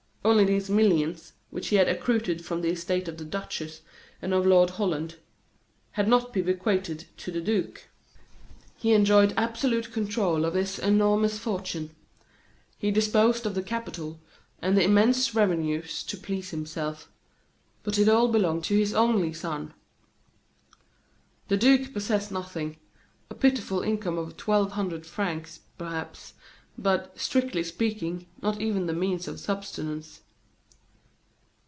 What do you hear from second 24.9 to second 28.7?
francs, perhaps; but, strictly speaking, not